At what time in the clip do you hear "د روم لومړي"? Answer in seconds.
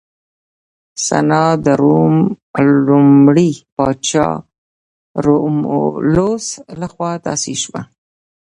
1.65-3.51